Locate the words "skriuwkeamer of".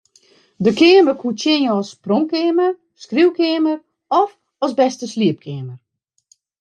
3.03-4.29